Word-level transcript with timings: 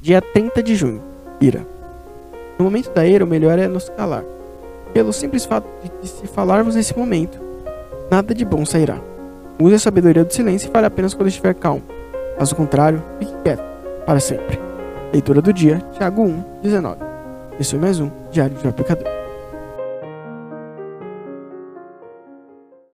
Dia 0.00 0.22
30 0.22 0.62
de 0.62 0.76
junho. 0.76 1.02
Ira. 1.40 1.66
No 2.56 2.64
momento 2.64 2.90
da 2.92 3.04
ira, 3.04 3.24
o 3.24 3.28
melhor 3.28 3.58
é 3.58 3.66
nos 3.66 3.88
calar. 3.88 4.22
Pelo 4.92 5.12
simples 5.12 5.44
fato 5.44 5.66
de 6.00 6.08
se 6.08 6.26
falarmos 6.28 6.76
nesse 6.76 6.96
momento, 6.96 7.38
nada 8.08 8.32
de 8.32 8.44
bom 8.44 8.64
sairá. 8.64 8.98
Use 9.60 9.74
a 9.74 9.78
sabedoria 9.78 10.24
do 10.24 10.32
silêncio 10.32 10.68
e 10.68 10.72
fale 10.72 10.86
apenas 10.86 11.14
quando 11.14 11.28
estiver 11.28 11.52
calmo. 11.54 11.82
Caso 12.38 12.54
contrário, 12.54 13.02
fique 13.18 13.32
quieto, 13.42 13.64
para 14.06 14.20
sempre. 14.20 14.58
Leitura 15.12 15.42
do 15.42 15.52
dia, 15.52 15.82
Tiago 15.92 16.22
1, 16.22 16.44
19. 16.62 17.00
Isso 17.58 17.74
é 17.74 17.78
mais 17.78 17.98
um 17.98 18.08
Diário 18.30 18.56
de 18.56 18.66
um 18.66 18.70
Aplicador. 18.70 19.17